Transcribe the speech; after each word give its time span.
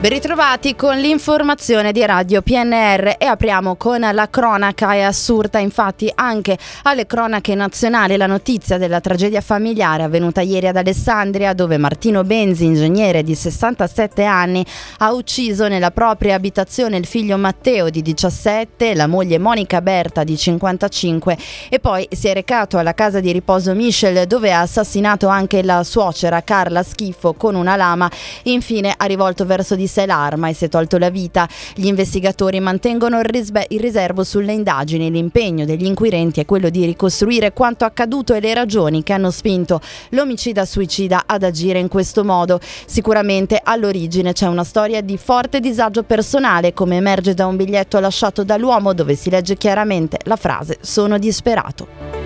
Ben 0.00 0.12
ritrovati 0.12 0.76
con 0.76 0.96
l'informazione 0.96 1.92
di 1.92 2.02
Radio 2.06 2.40
PNR 2.40 3.16
e 3.18 3.26
apriamo 3.26 3.76
con 3.76 4.00
la 4.00 4.30
cronaca. 4.30 4.94
È 4.94 5.00
assurda 5.00 5.58
infatti 5.58 6.10
anche 6.14 6.56
alle 6.84 7.04
cronache 7.04 7.54
nazionali 7.54 8.16
la 8.16 8.26
notizia 8.26 8.78
della 8.78 9.00
tragedia 9.00 9.42
familiare 9.42 10.04
avvenuta 10.04 10.40
ieri 10.40 10.68
ad 10.68 10.78
Alessandria 10.78 11.52
dove 11.52 11.76
Martino 11.76 12.24
Benzi, 12.24 12.64
ingegnere 12.64 13.22
di 13.22 13.34
67 13.34 14.24
anni, 14.24 14.64
ha 15.00 15.12
ucciso 15.12 15.68
nella 15.68 15.90
propria 15.90 16.34
abitazione 16.34 16.96
il 16.96 17.04
figlio 17.04 17.36
Matteo 17.36 17.90
di 17.90 18.00
17, 18.00 18.94
la 18.94 19.06
moglie 19.06 19.36
Monica 19.36 19.82
Berta 19.82 20.24
di 20.24 20.34
55 20.34 21.36
e 21.68 21.78
poi 21.78 22.08
si 22.10 22.26
è 22.26 22.32
recato 22.32 22.78
alla 22.78 22.94
casa 22.94 23.20
di 23.20 23.32
riposo 23.32 23.74
Michel 23.74 24.26
dove 24.26 24.50
ha 24.50 24.62
assassinato 24.62 25.28
anche 25.28 25.62
la 25.62 25.84
suocera 25.84 26.42
Carla 26.42 26.82
Schifo 26.82 27.34
con 27.34 27.54
una 27.54 27.76
lama. 27.76 28.10
Infine 28.44 28.94
ha 28.96 29.04
rivolto 29.04 29.44
verso 29.44 29.74
di 29.74 29.88
sé 29.90 30.06
l'arma 30.06 30.48
e 30.48 30.54
si 30.54 30.64
è 30.64 30.68
tolto 30.68 30.96
la 30.96 31.10
vita. 31.10 31.48
Gli 31.74 31.86
investigatori 31.86 32.60
mantengono 32.60 33.18
il, 33.18 33.24
risbe- 33.24 33.66
il 33.68 33.80
riservo 33.80 34.24
sulle 34.24 34.52
indagini. 34.52 35.10
L'impegno 35.10 35.64
degli 35.64 35.84
inquirenti 35.84 36.40
è 36.40 36.46
quello 36.46 36.70
di 36.70 36.86
ricostruire 36.86 37.52
quanto 37.52 37.84
accaduto 37.84 38.32
e 38.32 38.40
le 38.40 38.54
ragioni 38.54 39.02
che 39.02 39.12
hanno 39.12 39.30
spinto 39.30 39.80
l'omicida 40.10 40.64
suicida 40.64 41.24
ad 41.26 41.42
agire 41.42 41.78
in 41.78 41.88
questo 41.88 42.24
modo. 42.24 42.60
Sicuramente 42.86 43.60
all'origine 43.62 44.32
c'è 44.32 44.46
una 44.46 44.64
storia 44.64 45.00
di 45.02 45.18
forte 45.18 45.60
disagio 45.60 46.04
personale, 46.04 46.72
come 46.72 46.96
emerge 46.96 47.34
da 47.34 47.46
un 47.46 47.56
biglietto 47.56 47.98
lasciato 47.98 48.44
dall'uomo 48.44 48.94
dove 48.94 49.14
si 49.16 49.28
legge 49.28 49.56
chiaramente 49.56 50.18
la 50.24 50.36
frase 50.36 50.78
sono 50.80 51.18
disperato. 51.18 52.19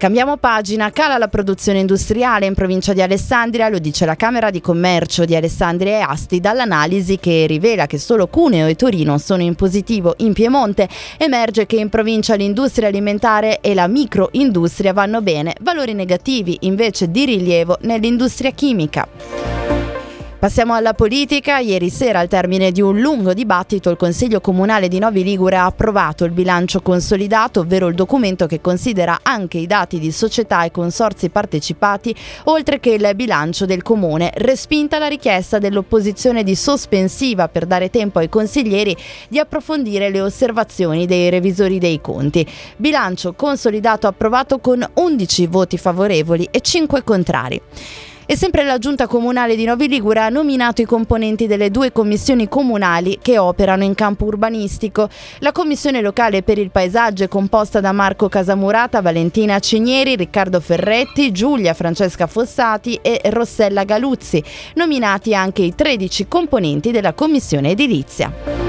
Cambiamo 0.00 0.38
pagina, 0.38 0.90
cala 0.92 1.18
la 1.18 1.28
produzione 1.28 1.80
industriale 1.80 2.46
in 2.46 2.54
provincia 2.54 2.94
di 2.94 3.02
Alessandria, 3.02 3.68
lo 3.68 3.78
dice 3.78 4.06
la 4.06 4.16
Camera 4.16 4.48
di 4.48 4.62
Commercio 4.62 5.26
di 5.26 5.36
Alessandria 5.36 5.98
e 5.98 6.00
Asti 6.00 6.40
dall'analisi 6.40 7.18
che 7.18 7.44
rivela 7.46 7.84
che 7.84 7.98
solo 7.98 8.26
Cuneo 8.26 8.66
e 8.66 8.76
Torino 8.76 9.18
sono 9.18 9.42
in 9.42 9.54
positivo. 9.56 10.14
In 10.20 10.32
Piemonte, 10.32 10.88
emerge 11.18 11.66
che 11.66 11.76
in 11.76 11.90
provincia 11.90 12.34
l'industria 12.34 12.88
alimentare 12.88 13.60
e 13.60 13.74
la 13.74 13.88
microindustria 13.88 14.94
vanno 14.94 15.20
bene, 15.20 15.54
valori 15.60 15.92
negativi 15.92 16.56
invece 16.60 17.10
di 17.10 17.26
rilievo 17.26 17.76
nell'industria 17.82 18.52
chimica. 18.52 19.59
Passiamo 20.40 20.72
alla 20.72 20.94
politica. 20.94 21.58
Ieri 21.58 21.90
sera, 21.90 22.20
al 22.20 22.26
termine 22.26 22.72
di 22.72 22.80
un 22.80 22.98
lungo 22.98 23.34
dibattito, 23.34 23.90
il 23.90 23.98
Consiglio 23.98 24.40
Comunale 24.40 24.88
di 24.88 24.98
Novi 24.98 25.22
Ligure 25.22 25.56
ha 25.56 25.66
approvato 25.66 26.24
il 26.24 26.30
bilancio 26.30 26.80
consolidato, 26.80 27.60
ovvero 27.60 27.88
il 27.88 27.94
documento 27.94 28.46
che 28.46 28.62
considera 28.62 29.18
anche 29.22 29.58
i 29.58 29.66
dati 29.66 29.98
di 29.98 30.10
società 30.10 30.64
e 30.64 30.70
consorzi 30.70 31.28
partecipati, 31.28 32.16
oltre 32.44 32.80
che 32.80 32.92
il 32.92 33.10
bilancio 33.14 33.66
del 33.66 33.82
Comune, 33.82 34.30
respinta 34.36 34.98
la 34.98 35.08
richiesta 35.08 35.58
dell'opposizione 35.58 36.42
di 36.42 36.54
sospensiva 36.54 37.48
per 37.48 37.66
dare 37.66 37.90
tempo 37.90 38.18
ai 38.18 38.30
consiglieri 38.30 38.96
di 39.28 39.38
approfondire 39.38 40.08
le 40.08 40.22
osservazioni 40.22 41.04
dei 41.04 41.28
revisori 41.28 41.78
dei 41.78 42.00
conti. 42.00 42.50
Bilancio 42.78 43.34
consolidato 43.34 44.06
approvato 44.06 44.58
con 44.58 44.82
11 44.90 45.46
voti 45.48 45.76
favorevoli 45.76 46.48
e 46.50 46.62
5 46.62 47.04
contrari. 47.04 47.60
E 48.30 48.36
sempre 48.36 48.62
la 48.62 48.78
Giunta 48.78 49.08
Comunale 49.08 49.56
di 49.56 49.64
Novi 49.64 49.88
Ligure 49.88 50.20
ha 50.20 50.28
nominato 50.28 50.80
i 50.80 50.84
componenti 50.84 51.48
delle 51.48 51.68
due 51.68 51.90
commissioni 51.90 52.46
comunali 52.46 53.18
che 53.20 53.38
operano 53.38 53.82
in 53.82 53.96
campo 53.96 54.26
urbanistico. 54.26 55.08
La 55.40 55.50
Commissione 55.50 56.00
locale 56.00 56.44
per 56.44 56.56
il 56.56 56.70
paesaggio 56.70 57.24
è 57.24 57.28
composta 57.28 57.80
da 57.80 57.90
Marco 57.90 58.28
Casamurata, 58.28 59.00
Valentina 59.00 59.58
Cinieri, 59.58 60.14
Riccardo 60.14 60.60
Ferretti, 60.60 61.32
Giulia 61.32 61.74
Francesca 61.74 62.28
Fossati 62.28 63.00
e 63.02 63.20
Rossella 63.30 63.82
Galuzzi, 63.82 64.40
nominati 64.74 65.34
anche 65.34 65.62
i 65.62 65.74
13 65.74 66.28
componenti 66.28 66.92
della 66.92 67.14
Commissione 67.14 67.70
edilizia. 67.70 68.59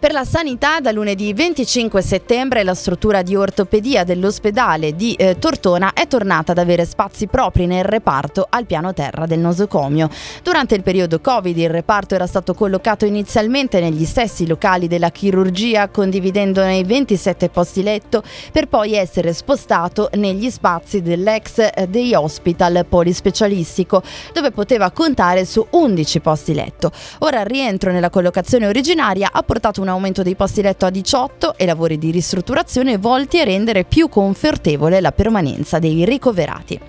Per 0.00 0.12
la 0.12 0.24
sanità 0.24 0.80
da 0.80 0.92
lunedì 0.92 1.34
25 1.34 2.00
settembre 2.00 2.64
la 2.64 2.72
struttura 2.72 3.20
di 3.20 3.36
ortopedia 3.36 4.02
dell'ospedale 4.02 4.96
di 4.96 5.12
eh, 5.12 5.38
Tortona 5.38 5.92
è 5.92 6.06
tornata 6.06 6.52
ad 6.52 6.58
avere 6.58 6.86
spazi 6.86 7.26
propri 7.26 7.66
nel 7.66 7.84
reparto 7.84 8.46
al 8.48 8.64
piano 8.64 8.94
terra 8.94 9.26
del 9.26 9.40
nosocomio. 9.40 10.08
Durante 10.42 10.74
il 10.74 10.82
periodo 10.82 11.20
Covid 11.20 11.54
il 11.54 11.68
reparto 11.68 12.14
era 12.14 12.26
stato 12.26 12.54
collocato 12.54 13.04
inizialmente 13.04 13.78
negli 13.78 14.06
stessi 14.06 14.46
locali 14.46 14.88
della 14.88 15.10
chirurgia 15.10 15.90
condividendone 15.90 16.78
i 16.78 16.84
27 16.84 17.50
posti 17.50 17.82
letto 17.82 18.22
per 18.52 18.68
poi 18.68 18.94
essere 18.94 19.34
spostato 19.34 20.08
negli 20.14 20.48
spazi 20.48 21.02
dell'ex 21.02 21.58
eh, 21.74 21.86
Day 21.86 22.14
Hospital 22.14 22.86
polispecialistico 22.88 24.02
dove 24.32 24.50
poteva 24.50 24.90
contare 24.92 25.44
su 25.44 25.64
11 25.68 26.20
posti 26.20 26.54
letto. 26.54 26.90
Ora 27.18 27.40
il 27.40 27.46
rientro 27.46 27.92
nella 27.92 28.08
collocazione 28.08 28.66
originaria 28.66 29.28
ha 29.30 29.42
portato 29.42 29.82
una 29.82 29.88
aumento 29.90 30.22
dei 30.22 30.34
posti 30.34 30.62
letto 30.62 30.86
a 30.86 30.90
18 30.90 31.54
e 31.56 31.66
lavori 31.66 31.98
di 31.98 32.10
ristrutturazione 32.10 32.96
volti 32.96 33.38
a 33.40 33.44
rendere 33.44 33.84
più 33.84 34.08
confortevole 34.08 35.00
la 35.00 35.12
permanenza 35.12 35.78
dei 35.78 36.04
ricoverati. 36.04 36.80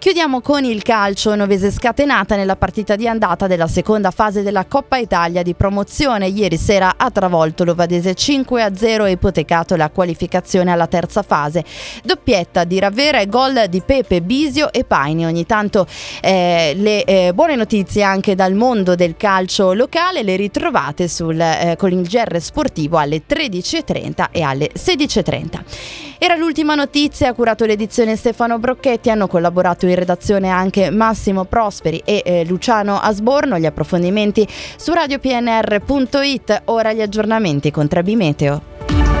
Chiudiamo 0.00 0.40
con 0.42 0.62
il 0.62 0.82
calcio, 0.82 1.34
Novese 1.34 1.72
scatenata 1.72 2.36
nella 2.36 2.54
partita 2.54 2.94
di 2.94 3.08
andata 3.08 3.48
della 3.48 3.66
seconda 3.66 4.12
fase 4.12 4.44
della 4.44 4.64
Coppa 4.64 4.96
Italia 4.96 5.42
di 5.42 5.54
promozione. 5.54 6.28
Ieri 6.28 6.56
sera 6.56 6.94
ha 6.96 7.10
travolto 7.10 7.64
l'Ovadese 7.64 8.12
5-0 8.12 9.06
e 9.06 9.10
ipotecato 9.10 9.74
la 9.74 9.90
qualificazione 9.90 10.70
alla 10.70 10.86
terza 10.86 11.22
fase. 11.22 11.64
Doppietta 12.04 12.62
di 12.62 12.78
Ravera 12.78 13.18
e 13.18 13.26
gol 13.26 13.64
di 13.68 13.82
Pepe, 13.84 14.22
Bisio 14.22 14.72
e 14.72 14.84
Paini. 14.84 15.26
Ogni 15.26 15.46
tanto 15.46 15.84
eh, 16.22 16.74
le 16.76 17.02
eh, 17.02 17.32
buone 17.34 17.56
notizie 17.56 18.04
anche 18.04 18.36
dal 18.36 18.54
mondo 18.54 18.94
del 18.94 19.16
calcio 19.16 19.72
locale 19.72 20.22
le 20.22 20.36
ritrovate 20.36 21.08
sul, 21.08 21.40
eh, 21.40 21.74
con 21.76 21.90
il 21.90 22.06
GR 22.06 22.40
sportivo 22.40 22.98
alle 22.98 23.22
13.30 23.28 24.28
e 24.30 24.42
alle 24.42 24.70
16.30. 24.72 26.06
Era 26.20 26.34
l'ultima 26.34 26.74
notizia, 26.74 27.28
ha 27.28 27.32
curato 27.32 27.64
l'edizione 27.64 28.16
Stefano 28.16 28.58
Brocchetti, 28.58 29.08
hanno 29.08 29.28
collaborato 29.28 29.86
in 29.86 29.94
redazione 29.94 30.48
anche 30.48 30.90
Massimo 30.90 31.44
Prosperi 31.44 32.02
e 32.04 32.22
eh, 32.24 32.44
Luciano 32.44 32.98
Asborno. 32.98 33.56
Gli 33.56 33.66
approfondimenti 33.66 34.46
su 34.76 34.92
radiopnr.it, 34.92 36.62
ora 36.64 36.92
gli 36.92 37.02
aggiornamenti 37.02 37.70
con 37.70 37.86
Trebi 37.86 38.16
Meteo. 38.16 39.17